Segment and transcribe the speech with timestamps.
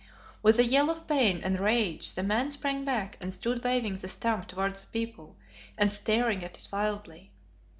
[0.41, 4.07] With a yell of pain and rage the man sprang back and stood waving the
[4.07, 5.37] stump towards the people
[5.77, 7.29] and staring at it wildly.